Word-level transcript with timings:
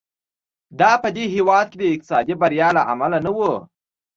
دا 0.79 0.91
په 1.03 1.09
دې 1.15 1.25
هېواد 1.35 1.65
کې 1.71 1.77
د 1.79 1.83
اقتصادي 1.93 2.33
بریا 2.41 2.69
له 2.77 2.81
امله 2.91 3.17
نه 3.25 3.31
و. 3.37 3.39